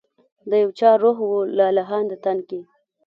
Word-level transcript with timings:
د 0.49 0.51
یو 0.63 0.69
چا 0.79 0.91
روح 1.03 1.17
و 1.23 1.31
لا 1.57 1.67
لهانده 1.77 2.15
تن 2.23 2.37
کي 2.49 2.59